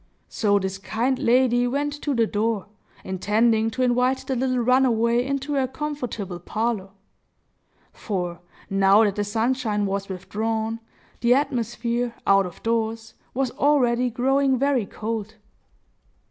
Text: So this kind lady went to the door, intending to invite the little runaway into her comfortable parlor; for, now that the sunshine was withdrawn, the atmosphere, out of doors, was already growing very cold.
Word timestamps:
So 0.29 0.57
this 0.57 0.79
kind 0.79 1.19
lady 1.19 1.67
went 1.67 1.93
to 2.01 2.15
the 2.15 2.25
door, 2.25 2.65
intending 3.03 3.69
to 3.69 3.83
invite 3.83 4.25
the 4.25 4.35
little 4.35 4.57
runaway 4.57 5.23
into 5.23 5.53
her 5.53 5.67
comfortable 5.67 6.39
parlor; 6.39 6.89
for, 7.93 8.39
now 8.67 9.03
that 9.03 9.15
the 9.15 9.23
sunshine 9.23 9.85
was 9.85 10.09
withdrawn, 10.09 10.79
the 11.19 11.35
atmosphere, 11.35 12.15
out 12.25 12.47
of 12.47 12.63
doors, 12.63 13.13
was 13.35 13.51
already 13.51 14.09
growing 14.09 14.57
very 14.57 14.87
cold. 14.87 15.35